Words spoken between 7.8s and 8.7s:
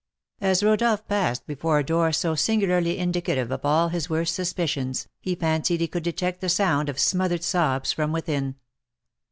from within.